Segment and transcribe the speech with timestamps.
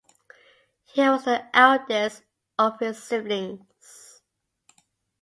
[0.85, 2.23] He was the eldest
[2.57, 4.23] of his siblings.